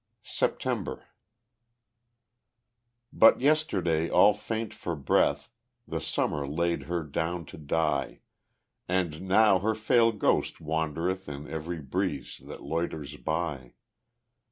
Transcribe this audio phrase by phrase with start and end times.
[0.23, 1.05] September
[3.13, 5.51] But yesterday all faint for breath,
[5.87, 8.21] The Summer laid her down to die;
[8.89, 13.75] And now her frail ghost wandereth In every breeze that loiters by.